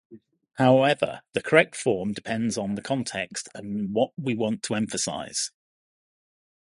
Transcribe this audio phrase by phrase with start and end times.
[0.55, 5.51] However, the correct form depends on the context and what we want to emphasize.